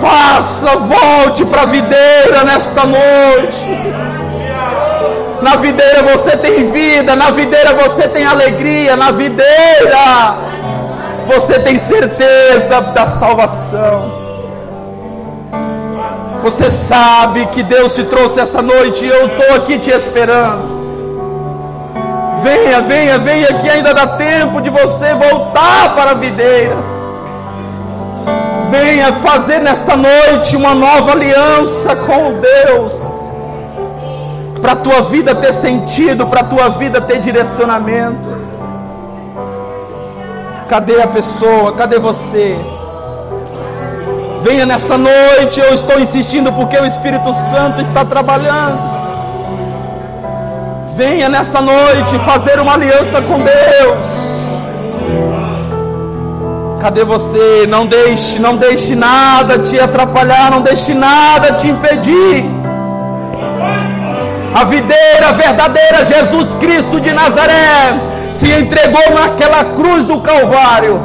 [0.00, 4.03] Faça, volte para a videira nesta noite.
[5.44, 10.38] Na videira você tem vida, na videira você tem alegria, na videira
[11.26, 14.10] você tem certeza da salvação.
[16.42, 20.82] Você sabe que Deus te trouxe essa noite e eu estou aqui te esperando.
[22.42, 26.76] Venha, venha, venha, que ainda dá tempo de você voltar para a videira.
[28.70, 33.23] Venha fazer nesta noite uma nova aliança com Deus
[34.64, 38.30] para a tua vida ter sentido, para a tua vida ter direcionamento.
[40.66, 41.74] Cadê a pessoa?
[41.74, 42.58] Cadê você?
[44.40, 48.80] Venha nessa noite, eu estou insistindo porque o Espírito Santo está trabalhando.
[50.96, 54.06] Venha nessa noite fazer uma aliança com Deus.
[56.80, 57.66] Cadê você?
[57.68, 62.53] Não deixe, não deixe nada te atrapalhar, não deixe nada te impedir
[64.54, 68.00] A videira verdadeira, Jesus Cristo de Nazaré,
[68.32, 71.00] se entregou naquela cruz do Calvário,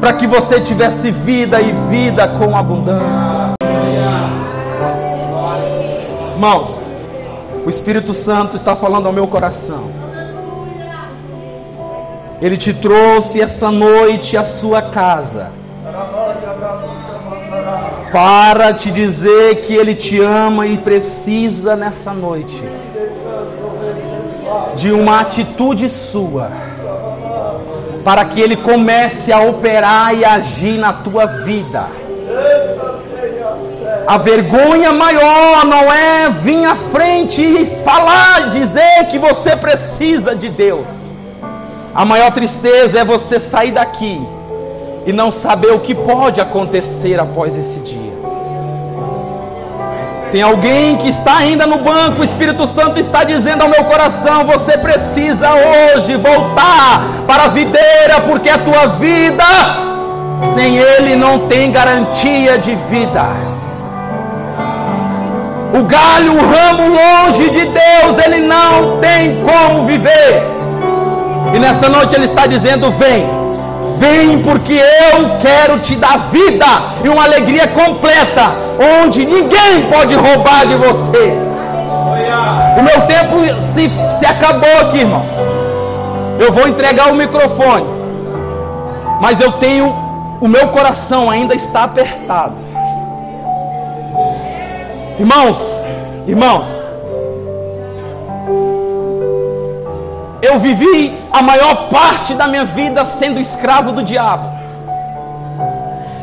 [0.00, 3.54] para que você tivesse vida e vida com abundância.
[6.32, 6.78] Irmãos,
[7.66, 9.90] o Espírito Santo está falando ao meu coração.
[12.40, 15.50] Ele te trouxe essa noite à sua casa
[18.12, 22.62] para te dizer que Ele te ama e precisa nessa noite
[24.76, 26.50] de uma atitude sua,
[28.04, 31.86] para que Ele comece a operar e agir na tua vida.
[34.06, 40.48] A vergonha maior não é vir à frente e falar, dizer que você precisa de
[40.48, 41.08] Deus.
[41.94, 44.37] A maior tristeza é você sair daqui
[45.08, 48.12] e não saber o que pode acontecer após esse dia.
[50.30, 54.44] Tem alguém que está ainda no banco, o Espírito Santo está dizendo ao meu coração:
[54.44, 59.44] você precisa hoje voltar para a videira, porque a tua vida,
[60.54, 63.24] sem Ele, não tem garantia de vida.
[65.72, 70.42] O galho, o ramo longe de Deus, ele não tem como viver.
[71.54, 73.37] E nessa noite ele está dizendo: vem,
[73.98, 76.66] Vem porque eu quero te dar vida
[77.02, 78.52] e uma alegria completa,
[79.02, 81.36] onde ninguém pode roubar de você.
[82.78, 85.26] O meu tempo se, se acabou aqui, irmãos.
[86.38, 87.86] Eu vou entregar o microfone,
[89.20, 89.92] mas eu tenho,
[90.40, 92.54] o meu coração ainda está apertado.
[95.18, 95.76] Irmãos,
[96.28, 96.68] irmãos,
[100.40, 104.58] eu vivi a maior parte da minha vida sendo escravo do diabo.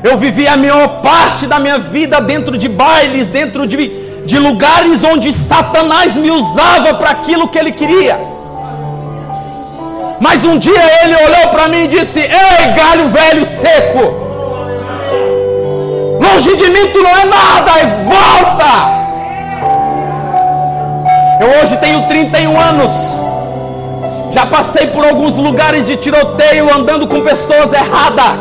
[0.03, 3.87] Eu vivi a maior parte da minha vida dentro de bailes, dentro de,
[4.25, 8.19] de lugares onde Satanás me usava para aquilo que ele queria.
[10.19, 13.99] Mas um dia ele olhou para mim e disse: Ei, galho velho seco,
[16.21, 17.71] longe de mim tu não é nada,
[18.05, 18.95] volta.
[21.41, 23.24] Eu hoje tenho 31 anos.
[24.35, 28.33] Já passei por alguns lugares de tiroteio andando com pessoas erradas.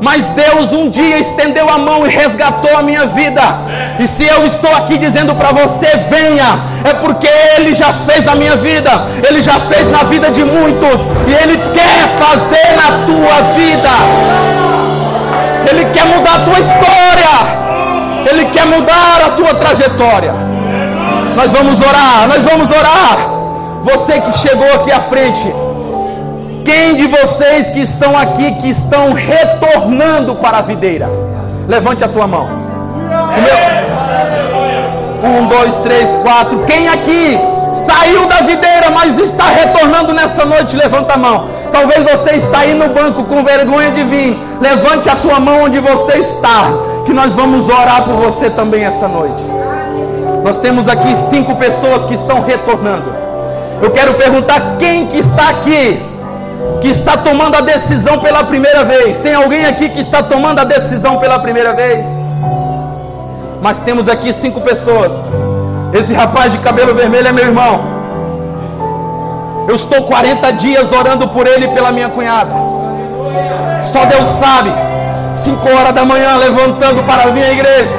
[0.00, 3.42] Mas Deus um dia estendeu a mão e resgatou a minha vida.
[3.98, 8.36] E se eu estou aqui dizendo para você, venha, é porque Ele já fez na
[8.36, 8.88] minha vida,
[9.28, 13.90] Ele já fez na vida de muitos, e Ele quer fazer na tua vida.
[15.68, 20.32] Ele quer mudar a tua história, Ele quer mudar a tua trajetória.
[21.34, 23.35] Nós vamos orar, nós vamos orar.
[23.86, 25.54] Você que chegou aqui à frente,
[26.64, 31.08] quem de vocês que estão aqui, que estão retornando para a videira?
[31.68, 32.48] Levante a tua mão.
[35.22, 36.64] Um, dois, três, quatro.
[36.64, 37.38] Quem aqui
[37.86, 40.76] saiu da videira, mas está retornando nessa noite?
[40.76, 41.46] Levanta a mão.
[41.70, 44.36] Talvez você está aí no banco com vergonha de vir.
[44.60, 46.72] Levante a tua mão onde você está,
[47.04, 49.44] que nós vamos orar por você também essa noite.
[50.42, 53.25] Nós temos aqui cinco pessoas que estão retornando.
[53.82, 56.00] Eu quero perguntar quem que está aqui,
[56.80, 59.18] que está tomando a decisão pela primeira vez.
[59.18, 62.06] Tem alguém aqui que está tomando a decisão pela primeira vez?
[63.60, 65.28] Mas temos aqui cinco pessoas.
[65.92, 67.96] Esse rapaz de cabelo vermelho é meu irmão.
[69.68, 72.52] Eu estou 40 dias orando por ele e pela minha cunhada.
[73.82, 74.70] Só Deus sabe.
[75.34, 77.96] 5 horas da manhã levantando para vir à igreja.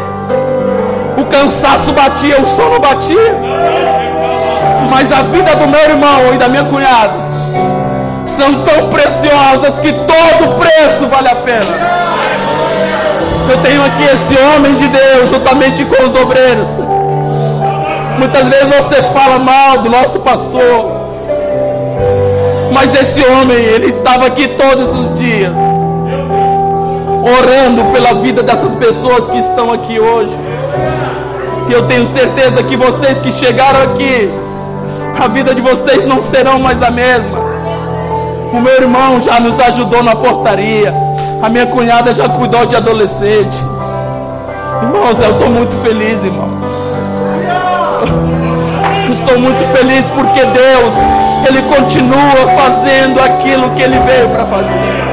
[1.18, 3.87] O cansaço batia, o sono batia.
[4.90, 7.28] Mas a vida do meu irmão e da minha cunhada
[8.26, 12.08] são tão preciosas que todo preço vale a pena.
[13.50, 16.68] Eu tenho aqui esse homem de Deus juntamente com os obreiros.
[18.18, 20.98] Muitas vezes você fala mal do nosso pastor.
[22.72, 25.58] Mas esse homem, ele estava aqui todos os dias,
[27.24, 30.38] orando pela vida dessas pessoas que estão aqui hoje.
[31.70, 34.30] E eu tenho certeza que vocês que chegaram aqui,
[35.20, 37.40] a vida de vocês não serão mais a mesma.
[38.54, 40.94] O meu irmão já nos ajudou na portaria.
[41.42, 43.58] A minha cunhada já cuidou de adolescente.
[44.82, 46.60] Irmãos, eu estou muito feliz, irmãos.
[49.12, 50.96] estou muito feliz porque Deus,
[51.48, 55.08] Ele continua fazendo aquilo que Ele veio para fazer.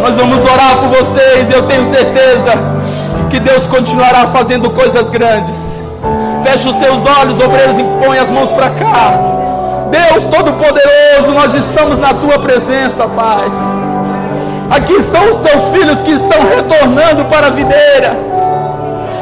[0.00, 2.52] Nós vamos orar por vocês e eu tenho certeza
[3.30, 5.67] que Deus continuará fazendo coisas grandes.
[6.50, 9.12] Fecha os teus olhos, obreiros, e põe as mãos para cá.
[9.90, 13.44] Deus Todo-Poderoso, nós estamos na tua presença, Pai.
[14.70, 18.16] Aqui estão os teus filhos que estão retornando para a videira.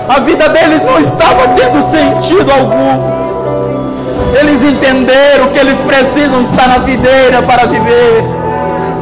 [0.09, 4.37] A vida deles não estava tendo sentido algum.
[4.39, 8.25] Eles entenderam que eles precisam estar na videira para viver.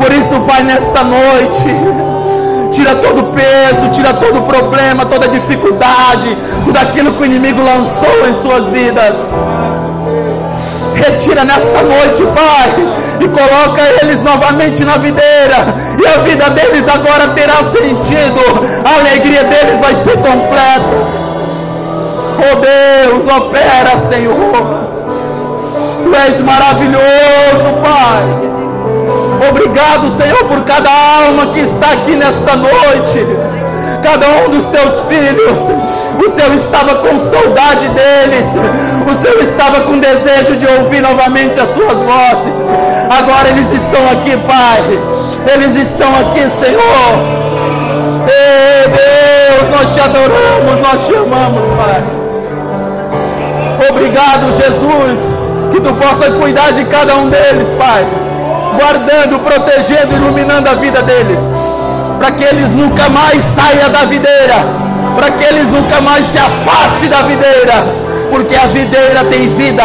[0.01, 1.68] Por isso, Pai, nesta noite,
[2.75, 8.35] tira todo peso, tira todo problema, toda dificuldade, tudo aquilo que o inimigo lançou em
[8.35, 9.16] suas vidas.
[10.95, 12.75] Retira nesta noite, Pai,
[13.20, 18.41] e coloca eles novamente na videira, e a vida deles agora terá sentido,
[18.85, 21.25] a alegria deles vai ser completa.
[22.37, 24.85] Oh Deus, opera, Senhor.
[26.03, 28.54] Tu és maravilhoso, Pai.
[29.49, 33.26] Obrigado, Senhor, por cada alma que está aqui nesta noite.
[34.03, 35.59] Cada um dos teus filhos.
[36.22, 38.47] O Senhor estava com saudade deles.
[39.11, 42.55] O Senhor estava com desejo de ouvir novamente as suas vozes.
[43.11, 44.82] Agora eles estão aqui, Pai.
[45.53, 47.45] Eles estão aqui, Senhor.
[48.28, 52.03] Ei, Deus, nós te adoramos, nós te amamos, Pai.
[53.91, 58.07] Obrigado, Jesus que tu possa cuidar de cada um deles, Pai,
[58.79, 61.41] guardando, protegendo, iluminando a vida deles,
[62.18, 64.57] para que eles nunca mais saiam da videira,
[65.16, 67.87] para que eles nunca mais se afastem da videira,
[68.31, 69.83] porque a videira tem vida,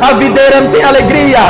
[0.00, 1.40] a videira tem alegria,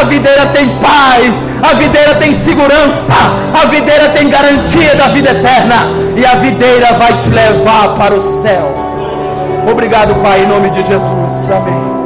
[0.00, 3.14] a videira tem paz, a videira tem segurança,
[3.54, 5.86] a videira tem garantia da vida eterna,
[6.16, 8.74] e a videira vai te levar para o céu.
[9.70, 11.50] Obrigado, Pai, em nome de Jesus.
[11.50, 11.98] Amém.